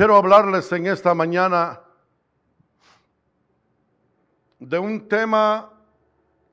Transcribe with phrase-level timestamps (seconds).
[0.00, 1.78] Quiero hablarles en esta mañana
[4.58, 5.70] de un tema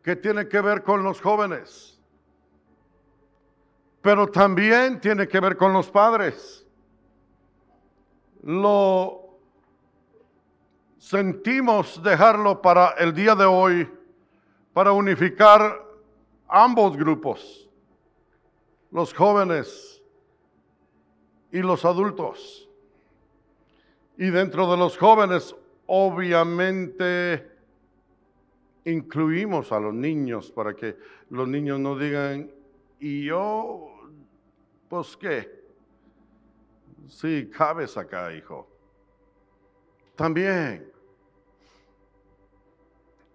[0.03, 1.97] que tiene que ver con los jóvenes,
[4.01, 6.67] pero también tiene que ver con los padres.
[8.43, 9.39] Lo
[10.97, 13.89] sentimos dejarlo para el día de hoy,
[14.73, 15.85] para unificar
[16.49, 17.69] ambos grupos,
[18.91, 20.03] los jóvenes
[21.49, 22.66] y los adultos.
[24.17, 27.51] Y dentro de los jóvenes, obviamente,
[28.85, 30.97] incluimos a los niños para que
[31.29, 32.51] los niños no digan,
[32.99, 33.93] ¿y yo?
[34.89, 35.57] Pues qué.
[37.07, 38.67] Sí, cabes acá, hijo.
[40.15, 40.91] También.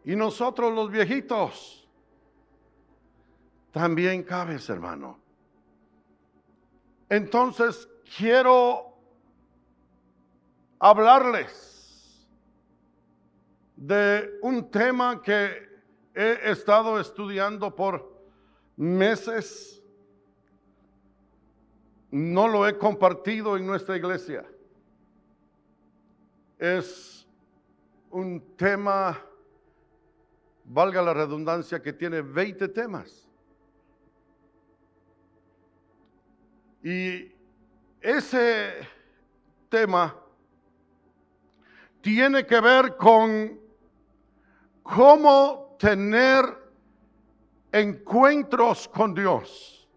[0.04, 1.88] Y nosotros los viejitos,
[3.70, 5.20] también cabes, hermano.
[7.08, 8.91] Entonces, quiero
[10.82, 12.28] hablarles
[13.76, 15.68] de un tema que
[16.12, 18.20] he estado estudiando por
[18.76, 19.80] meses.
[22.10, 24.44] No lo he compartido en nuestra iglesia.
[26.58, 27.28] Es
[28.10, 29.20] un tema,
[30.64, 33.28] valga la redundancia, que tiene 20 temas.
[36.82, 37.32] Y
[38.00, 38.72] ese
[39.68, 40.21] tema
[42.02, 43.58] tiene que ver con
[44.82, 46.44] cómo tener
[47.70, 49.88] encuentros con Dios.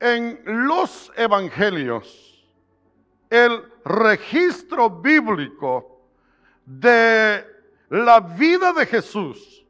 [0.00, 2.46] En los evangelios,
[3.30, 6.02] el registro bíblico
[6.66, 7.44] de
[7.88, 9.64] la vida de Jesús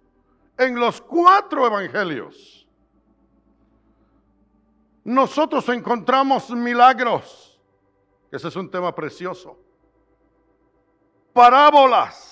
[0.57, 2.67] en los cuatro evangelios,
[5.05, 7.48] nosotros encontramos milagros
[8.31, 9.59] ese es un tema precioso.
[11.33, 12.27] Parábolas.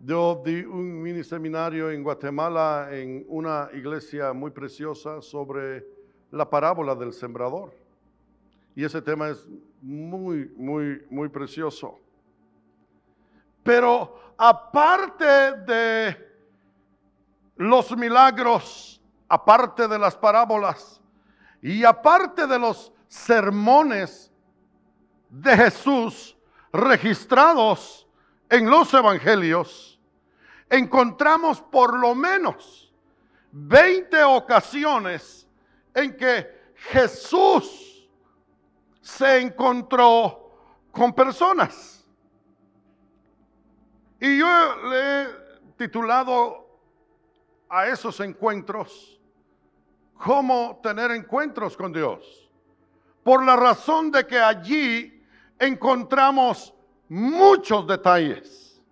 [0.00, 5.86] Yo di un mini seminario en Guatemala en una iglesia muy preciosa sobre
[6.30, 7.72] la parábola del sembrador.
[8.76, 9.46] Y ese tema es
[9.80, 11.98] muy, muy, muy precioso.
[13.62, 15.24] Pero aparte
[15.64, 16.16] de
[17.56, 21.00] los milagros, aparte de las parábolas
[21.62, 24.32] y aparte de los sermones
[25.30, 26.36] de Jesús
[26.72, 28.08] registrados
[28.50, 30.00] en los evangelios,
[30.68, 32.92] encontramos por lo menos
[33.52, 35.48] 20 ocasiones
[35.94, 38.08] en que Jesús
[39.00, 40.50] se encontró
[40.90, 42.04] con personas.
[44.18, 45.28] Y yo le he
[45.76, 46.66] titulado
[47.68, 49.20] a esos encuentros,
[50.18, 52.43] ¿cómo tener encuentros con Dios?
[53.24, 55.24] Por la razón de que allí
[55.58, 56.74] encontramos
[57.08, 58.82] muchos detalles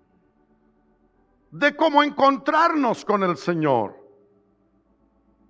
[1.50, 3.94] de cómo encontrarnos con el Señor.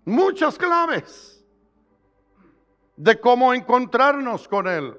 [0.04, 1.44] Muchas claves
[2.96, 4.98] de cómo encontrarnos con Él.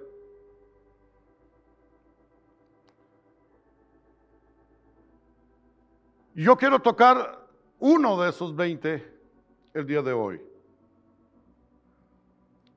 [6.35, 7.47] Yo quiero tocar
[7.79, 9.13] uno de esos 20
[9.73, 10.52] el día de hoy.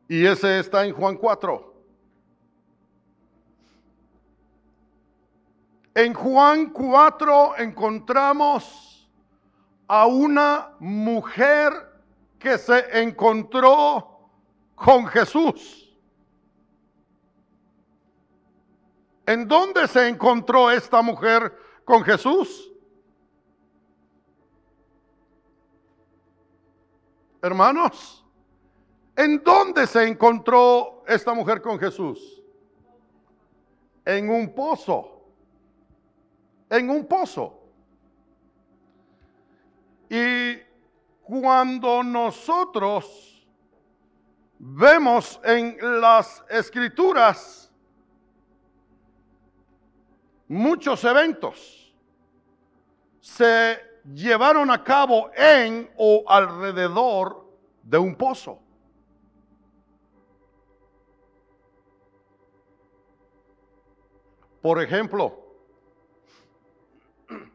[0.09, 1.75] Y ese está en Juan 4.
[5.95, 9.11] En Juan 4 encontramos
[9.89, 11.73] a una mujer
[12.39, 14.31] que se encontró
[14.75, 15.83] con Jesús.
[19.25, 22.71] ¿En dónde se encontró esta mujer con Jesús?
[27.43, 28.26] Hermanos,
[29.17, 32.43] ¿En dónde se encontró esta mujer con Jesús?
[34.05, 35.25] En un pozo.
[36.69, 37.59] En un pozo.
[40.11, 40.59] Y
[41.23, 43.47] cuando nosotros
[44.59, 47.73] vemos en las escrituras
[50.49, 51.95] muchos eventos
[53.21, 53.81] se
[54.15, 57.45] llevaron a cabo en o alrededor
[57.83, 58.61] de un pozo.
[64.67, 65.33] Por ejemplo,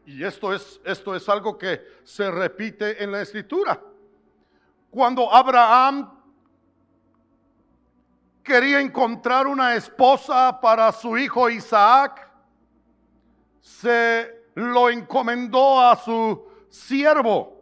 [0.06, 3.81] y esto es, esto es algo que se repite en la escritura.
[4.90, 6.10] Cuando Abraham
[8.42, 12.31] quería encontrar una esposa para su hijo Isaac,
[13.60, 17.62] se lo encomendó a su siervo.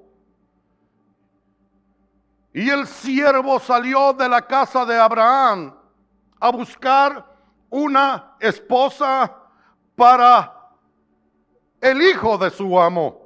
[2.53, 5.75] Y el siervo salió de la casa de Abraham
[6.39, 7.25] a buscar
[7.71, 9.37] una esposa
[9.99, 10.55] para
[11.81, 13.19] el hijo de su amo.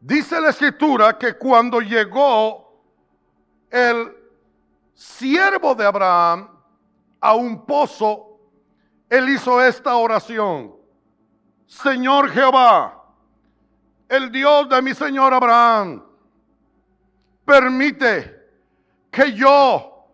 [0.00, 2.82] Dice la escritura que cuando llegó
[3.70, 4.16] el
[4.94, 6.48] siervo de Abraham
[7.20, 8.40] a un pozo,
[9.08, 10.74] él hizo esta oración.
[11.66, 13.00] Señor Jehová,
[14.08, 16.02] el Dios de mi Señor Abraham,
[17.44, 18.44] permite
[19.08, 20.04] que yo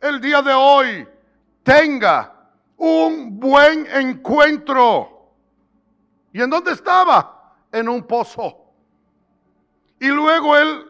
[0.00, 1.08] el día de hoy
[1.62, 2.31] tenga
[2.82, 5.30] un buen encuentro.
[6.32, 7.54] ¿Y en dónde estaba?
[7.70, 8.56] En un pozo.
[10.00, 10.84] Y luego él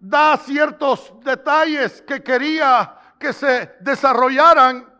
[0.00, 4.92] da ciertos detalles que quería que se desarrollaran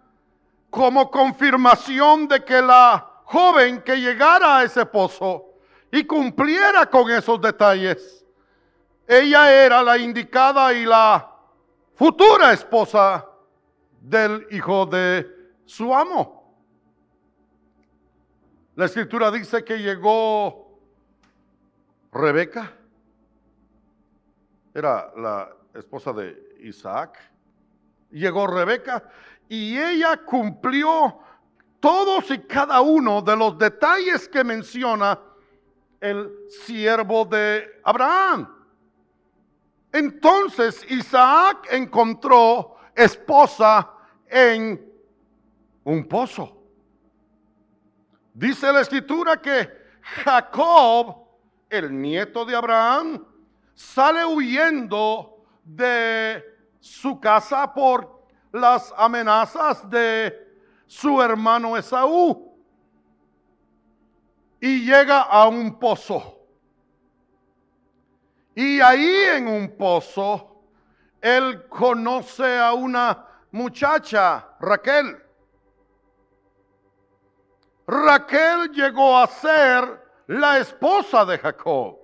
[0.71, 5.45] como confirmación de que la joven que llegara a ese pozo
[5.91, 8.25] y cumpliera con esos detalles
[9.09, 11.33] ella era la indicada y la
[11.95, 13.27] futura esposa
[14.01, 15.38] del hijo de
[15.69, 16.57] su amo.
[18.75, 20.81] La escritura dice que llegó
[22.11, 22.73] Rebeca,
[24.73, 27.19] era la esposa de Isaac.
[28.11, 29.11] Llegó Rebeca
[29.47, 31.19] y ella cumplió
[31.81, 35.21] todos y cada uno de los detalles que menciona
[36.01, 38.49] el siervo de Abraham.
[39.93, 43.91] Entonces Isaac encontró esposa
[44.27, 44.88] en
[45.93, 46.55] un pozo.
[48.35, 49.71] Dice la escritura que
[50.03, 51.27] Jacob,
[51.71, 53.25] el nieto de Abraham,
[53.75, 56.45] sale huyendo de
[56.79, 60.35] su casa por las amenazas de
[60.87, 62.55] su hermano Esaú
[64.61, 66.39] y llega a un pozo.
[68.55, 70.65] Y ahí en un pozo,
[71.21, 75.28] él conoce a una muchacha, Raquel.
[77.89, 81.97] Raquel llegó a ser la esposa de Jacob.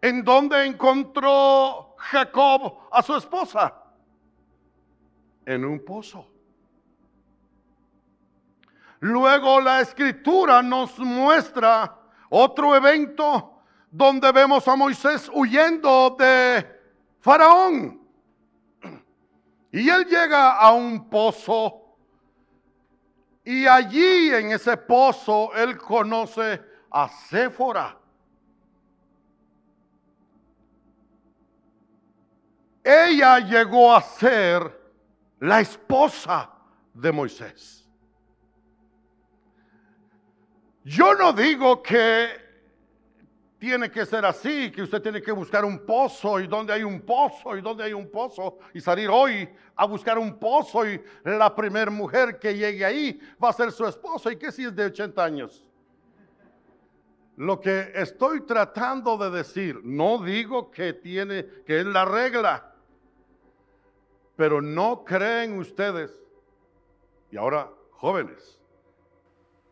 [0.00, 3.74] ¿En dónde encontró Jacob a su esposa?
[5.44, 6.28] En un pozo.
[9.00, 11.98] Luego la escritura nos muestra
[12.30, 16.64] otro evento donde vemos a Moisés huyendo de
[17.20, 18.00] Faraón.
[19.72, 21.83] Y él llega a un pozo
[23.44, 27.98] y allí en ese pozo él conoce a Séfora.
[32.82, 34.80] Ella llegó a ser
[35.40, 36.50] la esposa
[36.92, 37.88] de Moisés.
[40.84, 42.43] Yo no digo que
[43.64, 47.00] tiene que ser así, que usted tiene que buscar un pozo y donde hay un
[47.00, 51.54] pozo y donde hay un pozo y salir hoy a buscar un pozo y la
[51.54, 54.84] primera mujer que llegue ahí va a ser su esposo y que si es de
[54.84, 55.64] 80 años.
[57.38, 62.70] Lo que estoy tratando de decir, no digo que tiene que es la regla,
[64.36, 66.22] pero no creen ustedes
[67.30, 68.60] y ahora jóvenes,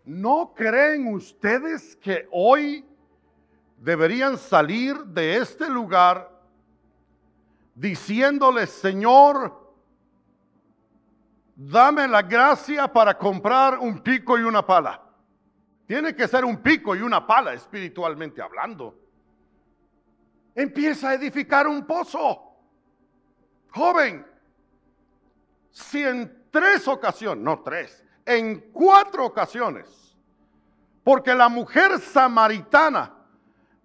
[0.07, 2.87] no creen ustedes que hoy
[3.83, 6.31] deberían salir de este lugar
[7.75, 9.75] diciéndole, Señor,
[11.57, 15.03] dame la gracia para comprar un pico y una pala.
[15.85, 18.97] Tiene que ser un pico y una pala espiritualmente hablando.
[20.55, 22.41] Empieza a edificar un pozo.
[23.73, 24.25] Joven,
[25.73, 30.17] si en tres ocasiones, no tres, en cuatro ocasiones,
[31.03, 33.22] porque la mujer samaritana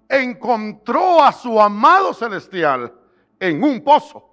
[0.09, 2.93] encontró a su amado celestial
[3.39, 4.23] en un pozo.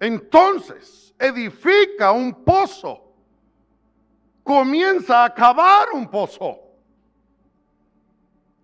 [0.00, 3.12] Entonces edifica un pozo,
[4.42, 6.58] comienza a cavar un pozo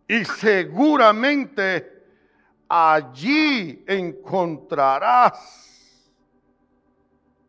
[0.09, 2.05] y seguramente
[2.69, 5.71] allí encontrarás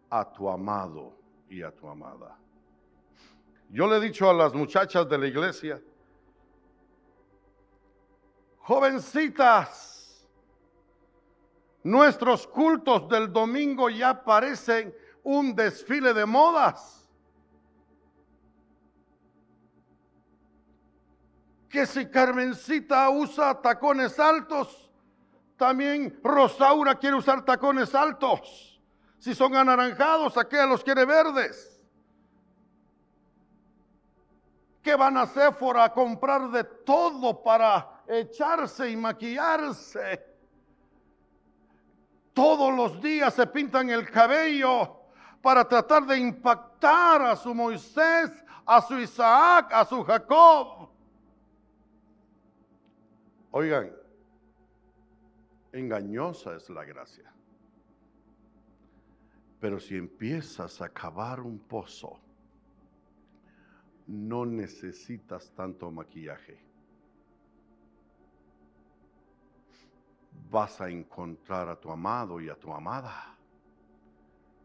[0.10, 1.18] a tu amado
[1.50, 2.38] y a tu amada.
[3.70, 5.82] Yo le he dicho a las muchachas de la iglesia,
[8.64, 10.28] Jovencitas,
[11.84, 17.10] nuestros cultos del domingo ya parecen un desfile de modas.
[21.68, 24.92] Que si Carmencita usa tacones altos,
[25.56, 28.82] también Rosaura quiere usar tacones altos.
[29.18, 31.80] Si son anaranjados, aquella los quiere verdes.
[34.82, 40.28] Que van a Sephora a comprar de todo para echarse y maquillarse.
[42.34, 45.02] todos los días se pintan el cabello
[45.42, 48.32] para tratar de impactar a su Moisés,
[48.66, 50.90] a su Isaac, a su Jacob.
[53.52, 53.92] Oigan,
[55.74, 57.34] engañosa es la gracia.
[59.60, 62.20] Pero si empiezas a cavar un pozo,
[64.08, 66.71] no necesitas tanto maquillaje.
[70.50, 73.38] Vas a encontrar a tu amado y a tu amada.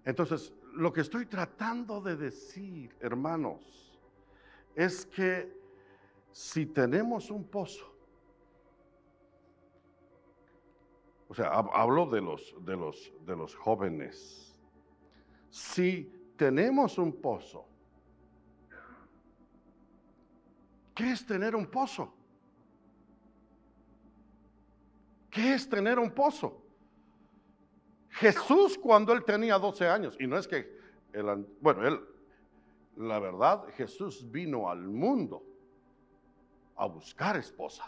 [0.04, 3.98] Entonces, lo que estoy tratando de decir, hermanos,
[4.74, 5.56] es que
[6.32, 7.92] si tenemos un pozo,
[11.28, 14.60] o sea, hablo de los, de los, de los jóvenes,
[15.50, 17.66] si tenemos un pozo,
[20.94, 22.15] ¿qué es tener un pozo?
[25.36, 26.64] ¿Qué es tener un pozo?
[28.08, 30.66] Jesús cuando él tenía 12 años, y no es que,
[31.60, 32.00] bueno, él,
[32.96, 35.44] la verdad, Jesús vino al mundo
[36.76, 37.84] a buscar esposa.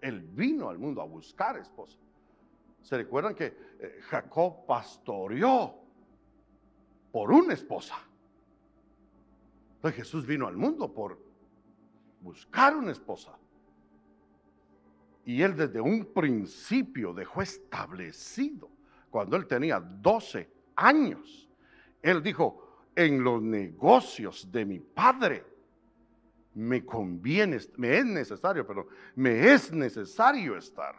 [0.00, 2.00] Él vino al mundo a buscar esposa.
[2.82, 5.76] ¿Se recuerdan que eh, Jacob pastoreó
[7.12, 7.94] por una esposa?
[9.76, 11.29] Entonces Jesús vino al mundo por
[12.20, 13.36] buscar una esposa.
[15.24, 18.70] Y él desde un principio dejó establecido,
[19.10, 21.48] cuando él tenía 12 años,
[22.02, 25.44] él dijo, en los negocios de mi padre
[26.54, 30.96] me conviene, me es necesario, pero me es necesario estar.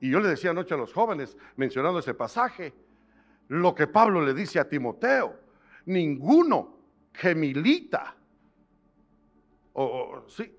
[0.00, 2.74] Y yo le decía anoche a los jóvenes, mencionando ese pasaje,
[3.48, 5.38] lo que Pablo le dice a Timoteo,
[5.86, 6.76] ninguno
[7.12, 8.16] que milita,
[9.74, 10.56] o, sí,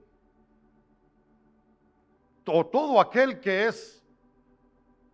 [2.48, 4.04] o todo aquel que es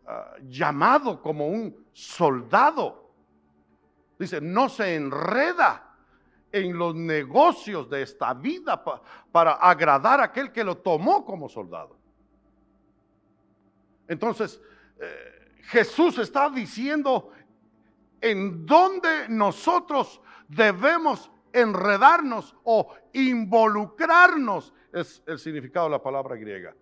[0.06, 3.14] ah, llamado como un soldado,
[4.20, 5.88] dice, no se enreda
[6.52, 8.84] en los negocios de esta vida
[9.32, 11.98] para agradar a aquel que lo tomó como soldado.
[14.08, 14.60] Entonces,
[15.00, 17.32] eh, Jesús está diciendo
[18.20, 26.76] en dónde nosotros debemos enredarnos o involucrarnos, es el significado de la palabra griega.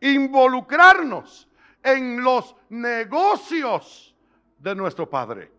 [0.00, 1.48] Involucrarnos
[1.82, 4.14] en los negocios
[4.58, 5.52] de nuestro Padre.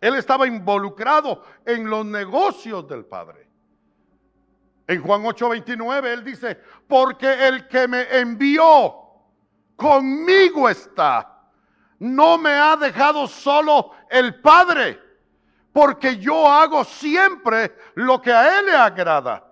[0.00, 3.48] Él estaba involucrado en los negocios del Padre.
[4.86, 8.94] En Juan 8:29 él dice, porque el que me envió
[9.76, 11.38] conmigo está.
[12.00, 14.98] No me ha dejado solo el Padre,
[15.72, 19.44] porque yo hago siempre lo que a Él le agrada.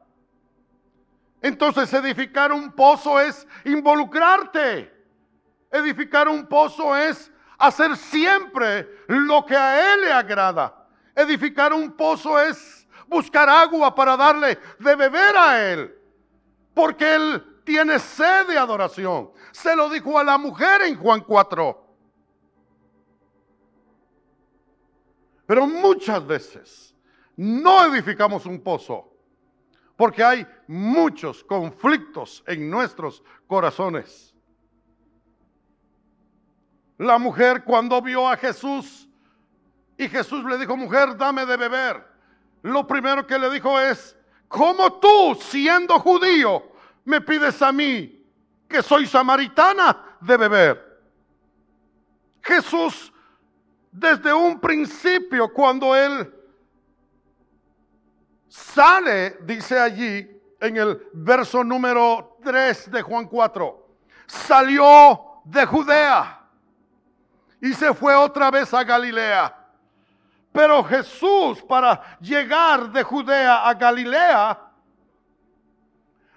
[1.41, 4.93] Entonces edificar un pozo es involucrarte.
[5.71, 10.87] Edificar un pozo es hacer siempre lo que a Él le agrada.
[11.15, 15.95] Edificar un pozo es buscar agua para darle de beber a Él.
[16.75, 19.31] Porque Él tiene sed de adoración.
[19.53, 21.88] Se lo dijo a la mujer en Juan 4.
[25.49, 26.95] Pero muchas veces
[27.35, 29.11] no edificamos un pozo
[29.97, 34.35] porque hay muchos conflictos en nuestros corazones.
[36.99, 39.09] La mujer cuando vio a Jesús
[39.97, 42.07] y Jesús le dijo, mujer, dame de beber.
[42.61, 46.63] Lo primero que le dijo es, ¿cómo tú, siendo judío,
[47.07, 48.23] me pides a mí,
[48.69, 51.03] que soy samaritana, de beber?
[52.43, 53.15] Jesús,
[53.91, 56.35] desde un principio, cuando él
[58.49, 63.89] sale, dice allí en el verso número 3 de Juan 4,
[64.27, 66.41] salió de Judea
[67.61, 69.55] y se fue otra vez a Galilea.
[70.53, 74.59] Pero Jesús, para llegar de Judea a Galilea,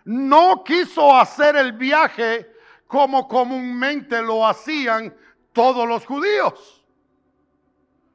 [0.06, 2.50] no quiso hacer el viaje
[2.88, 5.16] como comúnmente lo hacían
[5.54, 6.81] todos los judíos.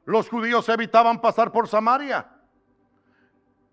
[0.07, 2.27] Los judíos evitaban pasar por Samaria.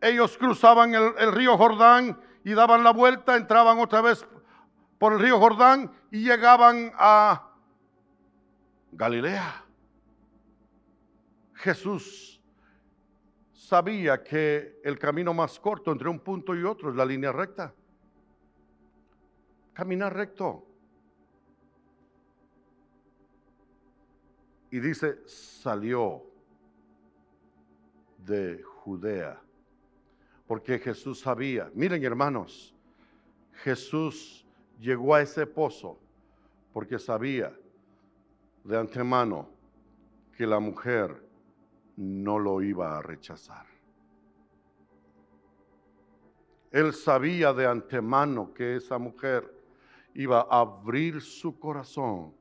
[0.01, 4.27] Ellos cruzaban el, río Jordán y daban la vuelta, entraban otra vez
[4.99, 7.51] por el río Jordán y llegaban a
[8.93, 9.65] Galilea.
[11.55, 12.43] Jesús
[13.53, 17.73] sabía que el camino más corto entre un punto y otro es la línea recta
[19.75, 20.67] caminar recto.
[24.75, 26.25] Y dice, salió
[28.19, 29.41] de Judea.
[30.49, 32.75] Porque Jesús sabía, miren hermanos,
[33.63, 34.45] Jesús
[34.81, 36.01] llegó a ese pozo
[36.73, 37.57] porque sabía
[38.65, 39.49] de antemano
[40.37, 41.25] que la mujer
[41.97, 43.67] no lo iba a rechazar.
[46.73, 49.57] Él sabía de antemano que esa mujer
[50.15, 52.35] iba a abrir su corazón.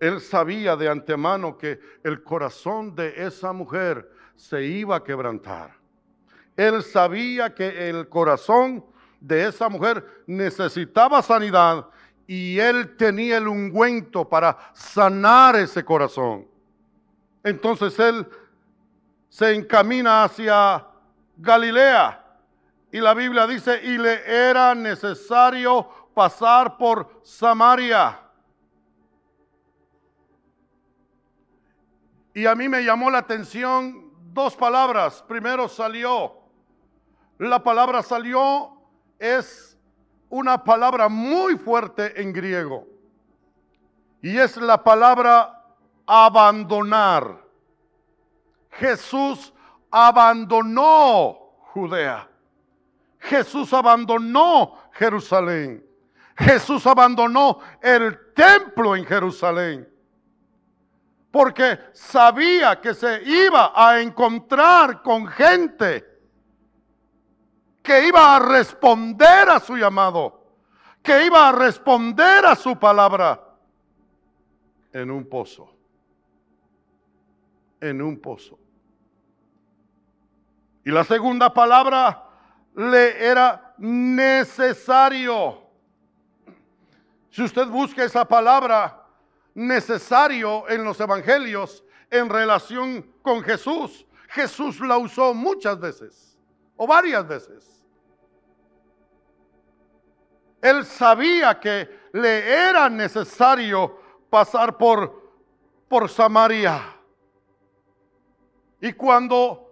[0.00, 5.74] Él sabía de antemano que el corazón de esa mujer se iba a quebrantar.
[6.56, 8.84] Él sabía que el corazón
[9.20, 11.86] de esa mujer necesitaba sanidad
[12.26, 16.46] y él tenía el ungüento para sanar ese corazón.
[17.42, 18.26] Entonces él
[19.28, 20.86] se encamina hacia
[21.36, 22.24] Galilea
[22.94, 28.20] y la Biblia dice, y le era necesario pasar por Samaria.
[32.34, 35.24] Y a mí me llamó la atención dos palabras.
[35.28, 36.36] Primero salió.
[37.38, 38.76] La palabra salió
[39.18, 39.78] es
[40.28, 42.86] una palabra muy fuerte en griego.
[44.20, 45.64] Y es la palabra
[46.06, 47.40] abandonar.
[48.70, 49.54] Jesús
[49.90, 51.38] abandonó
[51.72, 52.28] Judea.
[53.20, 55.86] Jesús abandonó Jerusalén.
[56.36, 59.93] Jesús abandonó el templo en Jerusalén.
[61.34, 66.06] Porque sabía que se iba a encontrar con gente
[67.82, 70.46] que iba a responder a su llamado,
[71.02, 73.42] que iba a responder a su palabra
[74.92, 75.74] en un pozo.
[77.80, 78.56] En un pozo.
[80.84, 82.28] Y la segunda palabra
[82.76, 85.64] le era necesario.
[87.28, 89.03] Si usted busca esa palabra
[89.54, 96.38] necesario en los evangelios en relación con Jesús, Jesús la usó muchas veces
[96.76, 97.84] o varias veces.
[100.60, 105.32] Él sabía que le era necesario pasar por,
[105.88, 106.96] por Samaria.
[108.80, 109.64] Y cuando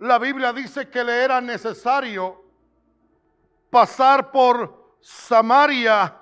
[0.00, 2.44] la Biblia dice que le era necesario
[3.70, 6.16] pasar por Samaria.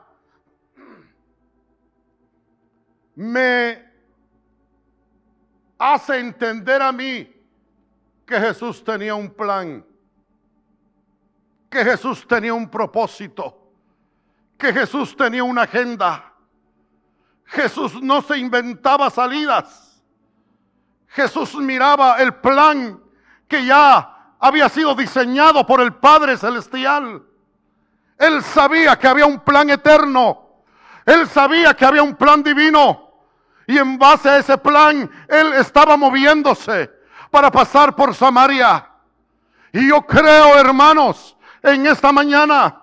[3.14, 3.92] Me
[5.79, 7.33] hace entender a mí
[8.25, 9.85] que Jesús tenía un plan,
[11.68, 13.72] que Jesús tenía un propósito,
[14.57, 16.33] que Jesús tenía una agenda.
[17.44, 20.03] Jesús no se inventaba salidas.
[21.09, 23.03] Jesús miraba el plan
[23.46, 27.22] que ya había sido diseñado por el Padre Celestial.
[28.16, 30.42] Él sabía que había un plan eterno.
[31.05, 33.11] Él sabía que había un plan divino.
[33.67, 36.91] Y en base a ese plan, Él estaba moviéndose
[37.31, 38.88] para pasar por Samaria.
[39.73, 42.83] Y yo creo, hermanos, en esta mañana,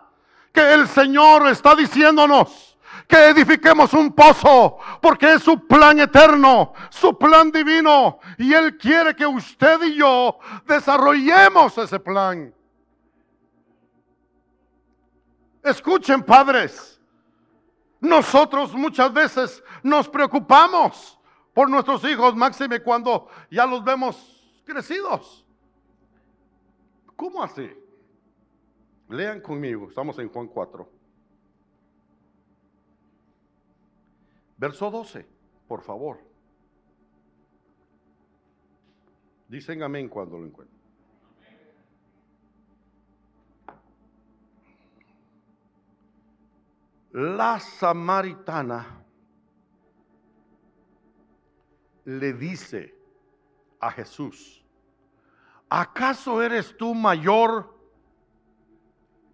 [0.51, 2.77] que el Señor está diciéndonos,
[3.08, 9.15] que edifiquemos un pozo, porque es su plan eterno, su plan divino, y Él quiere
[9.15, 12.53] que usted y yo desarrollemos ese plan.
[15.63, 16.98] Escuchen, padres,
[17.99, 21.19] nosotros muchas veces nos preocupamos
[21.53, 25.45] por nuestros hijos, máxime cuando ya los vemos crecidos.
[27.15, 27.69] ¿Cómo así?
[29.09, 30.89] Lean conmigo, estamos en Juan 4.
[34.57, 35.25] Verso 12,
[35.67, 36.19] por favor.
[39.47, 40.78] Dicen amén cuando lo encuentren.
[47.12, 49.04] La samaritana
[52.06, 52.95] le dice
[53.80, 54.63] a Jesús,
[55.69, 57.76] ¿acaso eres tú mayor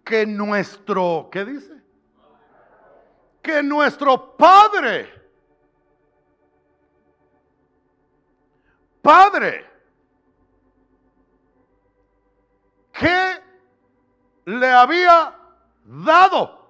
[0.02, 1.82] que nuestro, ¿qué dice?
[3.42, 5.12] Que nuestro Padre.
[9.02, 9.70] Padre,
[12.92, 13.42] que
[14.46, 15.38] le había
[15.84, 16.65] dado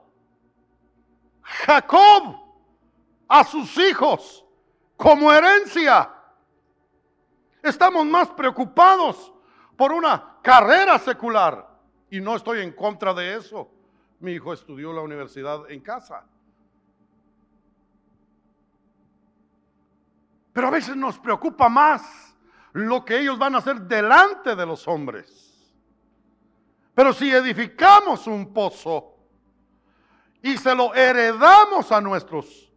[1.46, 2.40] Jacob
[3.28, 4.44] a sus hijos
[4.96, 6.12] como herencia.
[7.62, 9.32] Estamos más preocupados
[9.76, 11.68] por una carrera secular
[12.10, 13.70] y no estoy en contra de eso.
[14.20, 16.24] Mi hijo estudió la universidad en casa.
[20.52, 22.34] Pero a veces nos preocupa más
[22.72, 25.74] lo que ellos van a hacer delante de los hombres.
[26.94, 29.15] Pero si edificamos un pozo
[30.46, 32.70] y se lo heredamos a nuestros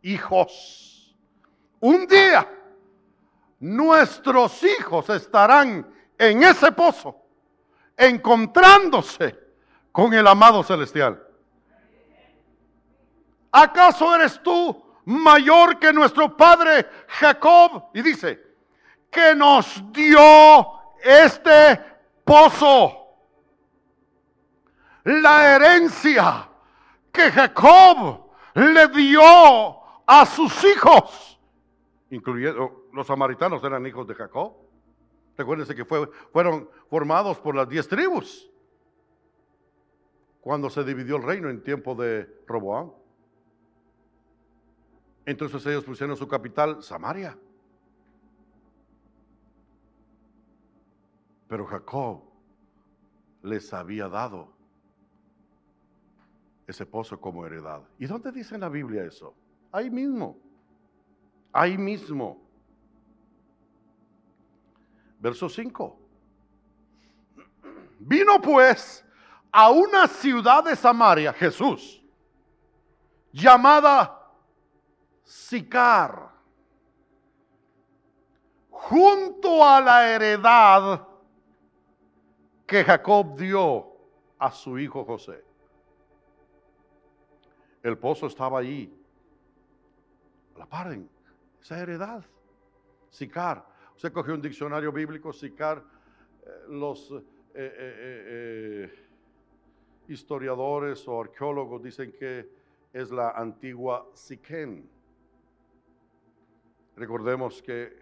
[0.00, 1.14] hijos,
[1.78, 2.48] un día
[3.58, 7.14] nuestros hijos estarán en ese pozo
[7.94, 9.38] encontrándose
[9.92, 11.22] con el amado celestial.
[13.52, 17.90] ¿acaso eres tú mayor que nuestro padre Jacob?
[17.92, 18.40] Y dice,
[19.10, 21.78] que nos dio este
[22.24, 22.96] pozo.
[25.04, 26.49] La herencia
[27.12, 29.20] que Jacob le dio
[30.06, 31.40] a sus hijos,
[32.10, 34.54] incluyendo los samaritanos eran hijos de Jacob.
[35.36, 38.50] Recuérdense que fueron formados por las diez tribus
[40.40, 42.92] cuando se dividió el reino en tiempo de Roboam.
[45.24, 47.38] Entonces ellos pusieron su capital Samaria.
[51.46, 52.22] Pero Jacob
[53.42, 54.52] les había dado
[56.70, 57.82] ese pozo como heredad.
[57.98, 59.34] ¿Y dónde dice en la Biblia eso?
[59.72, 60.38] Ahí mismo.
[61.52, 62.40] Ahí mismo.
[65.18, 65.98] Verso 5.
[67.98, 69.04] Vino pues
[69.52, 72.02] a una ciudad de Samaria, Jesús,
[73.32, 74.16] llamada
[75.22, 76.30] Sicar,
[78.70, 81.06] junto a la heredad
[82.66, 83.86] que Jacob dio
[84.38, 85.49] a su hijo José.
[87.82, 88.92] El pozo estaba allí.
[90.56, 91.08] La paren,
[91.60, 92.24] esa heredad.
[93.08, 93.66] Sicar.
[93.94, 95.82] Usted cogió un diccionario bíblico, Sicar,
[96.42, 97.22] eh, los eh,
[97.54, 98.90] eh,
[100.08, 102.48] historiadores o arqueólogos dicen que
[102.92, 104.88] es la antigua Siquén.
[106.96, 107.96] Recordemos que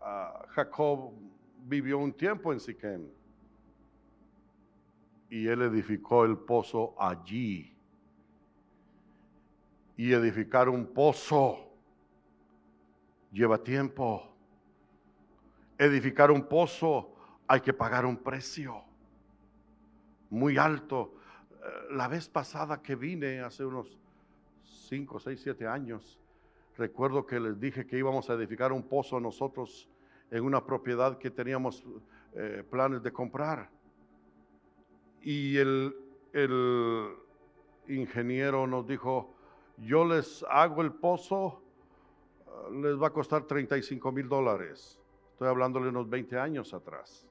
[0.00, 1.12] ah, Jacob
[1.64, 3.12] vivió un tiempo en Siquén
[5.30, 7.69] y él edificó el pozo allí.
[10.00, 11.58] Y edificar un pozo
[13.30, 14.34] lleva tiempo.
[15.76, 17.14] Edificar un pozo
[17.46, 18.82] hay que pagar un precio
[20.30, 21.12] muy alto.
[21.50, 23.98] Eh, la vez pasada que vine, hace unos
[24.88, 26.18] 5, 6, 7 años,
[26.78, 29.90] recuerdo que les dije que íbamos a edificar un pozo nosotros
[30.30, 31.84] en una propiedad que teníamos
[32.32, 33.68] eh, planes de comprar
[35.20, 35.94] y el,
[37.86, 39.34] ingeniero nos dijo,
[39.80, 41.62] yo les hago el pozo,
[42.46, 44.98] ah, les va a costar 35 mil dólares.
[45.32, 47.26] Estoy hablándole unos 20 años atrás.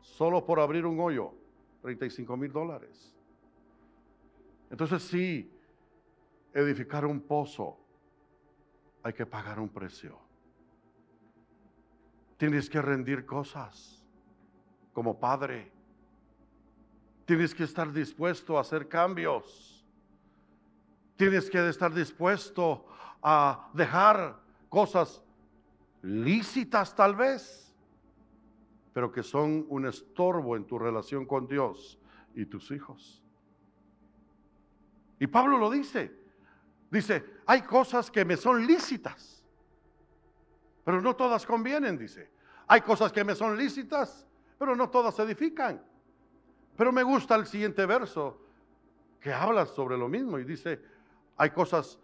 [0.00, 1.32] Solo por abrir un hoyo,
[1.82, 3.16] 35 mil dólares.
[4.70, 5.50] Entonces sí,
[6.52, 7.78] edificar un pozo,
[9.02, 10.18] hay que pagar un precio.
[12.36, 14.04] Tienes que rendir cosas
[14.92, 15.70] como padre
[17.24, 19.71] Tienes que estar dispuesto a hacer cambios.
[21.16, 22.86] Tienes que estar dispuesto
[23.22, 25.22] a dejar cosas
[26.02, 27.74] lícitas tal vez,
[28.92, 31.98] pero que son un estorbo en tu relación con Dios
[32.34, 33.22] y tus hijos.
[35.18, 36.20] Y Pablo lo dice.
[36.90, 39.42] Dice, hay cosas que me son lícitas,
[40.84, 42.30] pero no todas convienen, dice.
[42.66, 44.26] Hay cosas que me son lícitas,
[44.58, 45.82] pero no todas edifican.
[46.76, 48.42] Pero me gusta el siguiente verso
[49.20, 50.82] que habla sobre lo mismo y dice,
[51.42, 51.98] hay cosas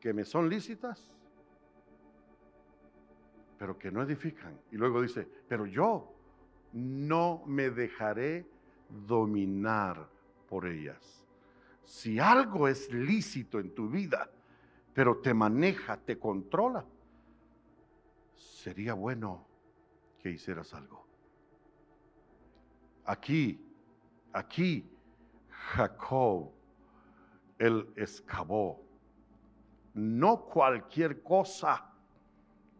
[0.00, 1.10] que me son lícitas,
[3.58, 4.58] pero que no edifican.
[4.70, 6.12] Y luego dice, pero yo
[6.72, 8.46] no me dejaré
[8.88, 10.08] dominar
[10.48, 11.24] por ellas.
[11.84, 14.30] Si algo es lícito en tu vida,
[14.92, 16.84] pero te maneja, te controla,
[18.34, 19.46] sería bueno
[20.20, 21.06] que hicieras algo.
[23.04, 23.64] Aquí
[24.34, 24.84] Aquí
[25.48, 26.50] Jacob,
[27.64, 28.84] él excavó,
[29.94, 31.90] no cualquier cosa.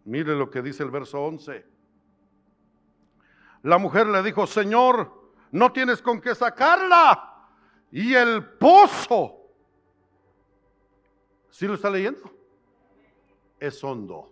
[0.04, 1.64] Mire lo que dice el verso 11.
[3.62, 7.48] La mujer le dijo, Señor, no tienes con qué sacarla.
[7.90, 9.48] Y el pozo,
[11.48, 12.30] ¿sí lo está leyendo?
[13.58, 14.30] Es hondo.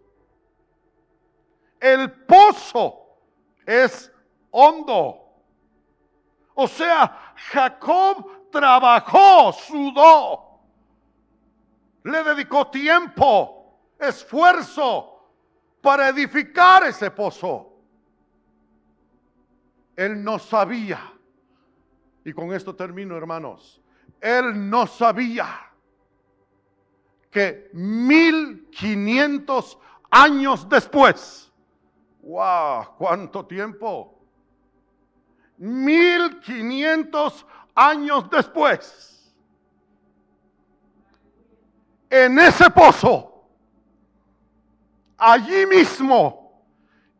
[1.81, 3.21] El pozo
[3.65, 4.13] es
[4.51, 5.19] hondo.
[6.55, 10.61] O sea, Jacob trabajó, sudó,
[12.05, 15.29] le dedicó tiempo, esfuerzo
[15.81, 17.73] para edificar ese pozo.
[19.97, 21.13] Él no sabía,
[22.25, 23.83] y con esto termino hermanos,
[24.21, 25.49] él no sabía
[27.31, 29.79] que 1500
[30.11, 31.51] años después,
[32.23, 34.21] wow, cuánto tiempo,
[35.57, 39.35] 1500 años después,
[42.11, 43.47] en ese pozo,
[45.17, 46.63] allí mismo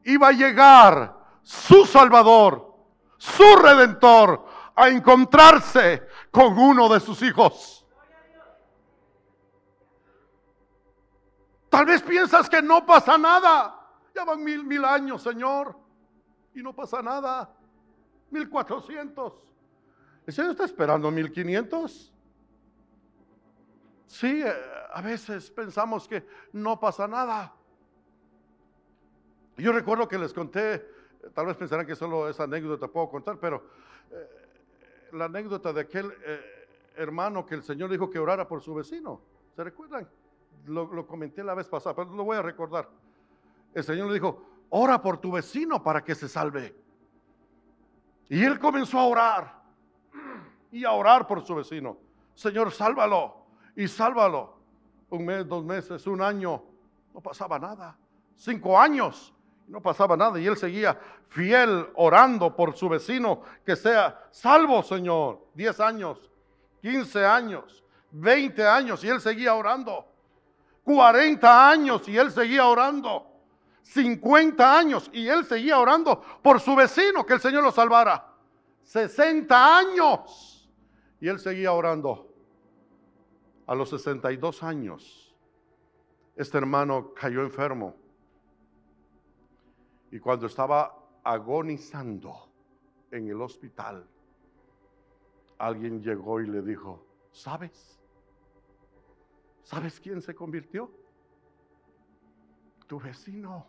[0.05, 2.75] iba a llegar su Salvador,
[3.17, 7.87] su Redentor, a encontrarse con uno de sus hijos.
[11.69, 13.79] Tal vez piensas que no pasa nada.
[14.15, 15.75] Ya van mil, mil años, Señor,
[16.55, 17.51] y no pasa nada.
[18.31, 19.33] Mil cuatrocientos.
[20.27, 22.13] ¿El Señor está esperando mil quinientos?
[24.07, 24.53] Sí, eh,
[24.93, 27.55] a veces pensamos que no pasa nada.
[29.57, 30.87] Yo recuerdo que les conté,
[31.35, 33.65] tal vez pensarán que solo esa anécdota puedo contar, pero
[34.11, 38.75] eh, la anécdota de aquel eh, hermano que el Señor dijo que orara por su
[38.75, 39.21] vecino.
[39.57, 40.09] ¿Se recuerdan?
[40.67, 42.89] Lo, comenté la vez pasada, pero lo voy a recordar.
[43.75, 46.75] El Señor le dijo, ora por tu vecino para que se salve.
[48.29, 49.62] Y él comenzó a orar
[50.73, 51.99] y a orar por su vecino.
[52.35, 53.37] Señor, sálvalo
[53.77, 54.57] y sálvalo.
[55.11, 56.63] Un mes, dos meses, un año,
[57.13, 57.97] no pasaba nada.
[58.35, 59.35] Cinco años,
[59.69, 60.41] no pasaba nada.
[60.41, 65.47] Y él seguía fiel orando por su vecino que sea salvo, Señor.
[65.53, 66.31] Diez años,
[66.81, 70.07] quince años, veinte años y él seguía orando.
[70.83, 73.27] Cuarenta años y él seguía orando.
[73.83, 78.27] Cincuenta años y él seguía orando por su vecino que el Señor lo salvara.
[78.83, 80.52] Sesenta años
[81.23, 82.35] y él seguía orando
[83.69, 85.33] a los 62 años,
[86.35, 87.95] este hermano cayó enfermo.
[90.11, 92.51] Y cuando estaba agonizando
[93.13, 94.05] en el hospital,
[95.59, 98.01] alguien llegó y le dijo, ¿sabes?
[99.63, 100.91] ¿Sabes quién se convirtió?
[102.89, 103.69] Tu vecino.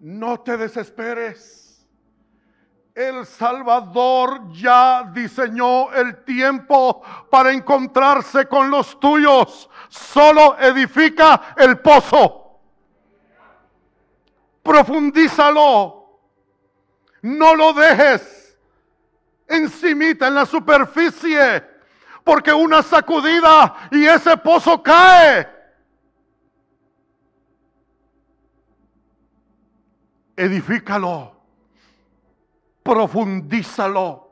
[0.00, 1.75] No te desesperes.
[2.96, 9.68] El Salvador ya diseñó el tiempo para encontrarse con los tuyos.
[9.90, 12.58] Solo edifica el pozo.
[14.62, 16.20] Profundízalo.
[17.20, 18.56] No lo dejes
[19.46, 21.64] encimita en la superficie.
[22.24, 25.46] Porque una sacudida y ese pozo cae.
[30.34, 31.35] Edifícalo
[32.86, 34.22] profundízalo.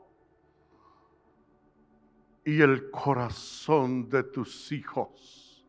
[2.45, 5.67] Y el corazón de tus hijos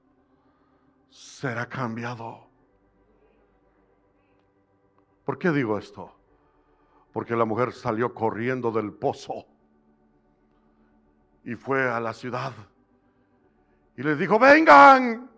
[1.09, 2.47] será cambiado.
[5.23, 6.13] ¿Por qué digo esto?
[7.13, 9.45] Porque la mujer salió corriendo del pozo
[11.45, 12.51] y fue a la ciudad
[13.97, 15.29] y les dijo, vengan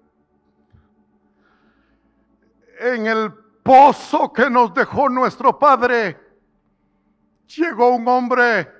[2.79, 3.31] en el
[3.61, 6.26] pozo que nos dejó nuestro padre
[7.47, 8.71] llegó un hombre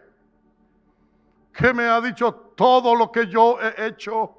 [1.54, 4.34] que me ha dicho todo lo que yo he hecho.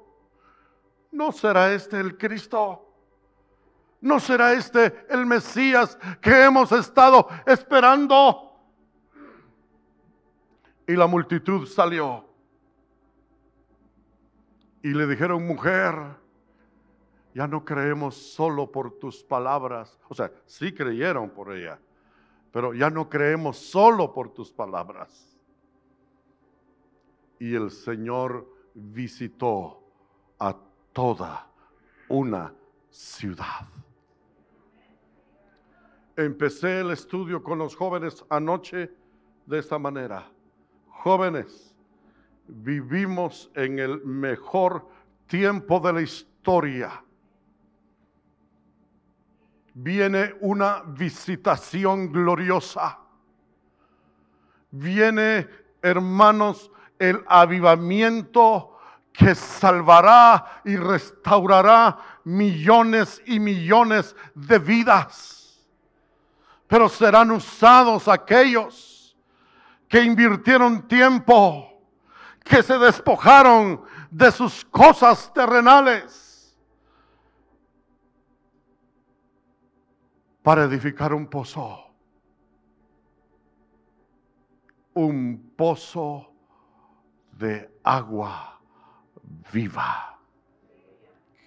[1.11, 2.85] ¿No será este el Cristo?
[4.01, 8.53] ¿No será este el Mesías que hemos estado esperando?
[10.87, 12.25] Y la multitud salió.
[14.81, 15.93] Y le dijeron, mujer,
[17.33, 19.99] ya no creemos solo por tus palabras.
[20.07, 21.77] O sea, sí creyeron por ella
[22.51, 25.37] pero ya no creemos solo por tus palabras.
[27.39, 29.81] Y el Señor visitó
[30.39, 30.55] a
[30.91, 31.47] toda
[32.07, 32.53] una
[32.89, 33.67] ciudad.
[36.15, 38.91] Empecé el estudio con los jóvenes anoche
[39.45, 40.29] de esta manera.
[40.89, 41.73] Jóvenes,
[42.47, 44.85] vivimos en el mejor
[45.27, 47.03] tiempo de la historia
[49.81, 52.99] viene una visitación gloriosa.
[54.71, 55.47] Viene,
[55.81, 58.77] hermanos, el avivamiento
[59.13, 65.65] que salvará y restaurará millones y millones de vidas.
[66.67, 69.17] Pero serán usados aquellos
[69.87, 71.81] que invirtieron tiempo,
[72.43, 76.28] que se despojaron de sus cosas terrenales
[80.41, 81.85] para edificar un pozo.
[84.93, 86.33] Un pozo
[87.31, 88.59] de agua
[89.51, 90.19] viva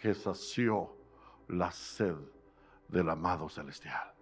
[0.00, 0.96] que sació
[1.48, 2.16] la sed
[2.88, 4.12] del amado celestial.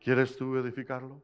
[0.00, 1.20] ¿Quieres tú edificarlo?